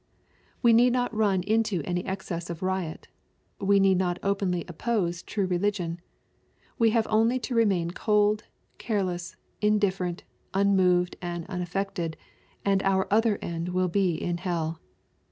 We 0.63 0.73
deed 0.73 0.93
not 0.93 1.13
run 1.15 1.43
into 1.43 1.83
any 1.85 2.03
excess 2.07 2.49
of 2.49 2.63
riot. 2.63 3.07
We 3.59 3.79
need 3.79 3.99
not 3.99 4.17
openly 4.23 4.65
oppose 4.67 5.21
true 5.21 5.45
religion. 5.45 6.01
We 6.79 6.89
have 6.89 7.05
only 7.07 7.37
to 7.41 7.53
remain 7.53 7.91
cold, 7.91 8.45
careless, 8.79 9.35
indifferent, 9.61 10.23
unmoved, 10.55 11.17
and 11.21 11.45
unaffected, 11.45 12.17
and 12.65 12.81
our 12.81 13.07
end 13.43 13.69
will 13.69 13.89
be 13.89 14.15
in 14.15 14.37
hell. 14.39 14.79